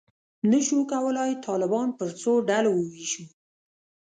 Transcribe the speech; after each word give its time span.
نه 0.51 0.59
شو 0.67 0.77
کولای 0.91 1.31
طالبان 1.45 1.87
پر 1.97 2.09
څو 2.21 2.31
ډلو 2.49 2.71
وویشو. 2.75 3.25